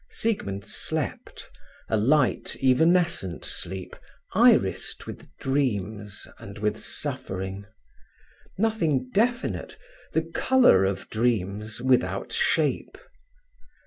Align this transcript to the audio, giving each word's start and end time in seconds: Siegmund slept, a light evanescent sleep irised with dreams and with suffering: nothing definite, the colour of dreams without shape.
Siegmund 0.09 0.65
slept, 0.65 1.47
a 1.87 1.95
light 1.95 2.55
evanescent 2.63 3.45
sleep 3.45 3.95
irised 4.33 5.05
with 5.05 5.29
dreams 5.37 6.27
and 6.39 6.57
with 6.57 6.79
suffering: 6.79 7.67
nothing 8.57 9.11
definite, 9.11 9.77
the 10.13 10.23
colour 10.23 10.85
of 10.85 11.07
dreams 11.11 11.83
without 11.83 12.33
shape. 12.33 12.97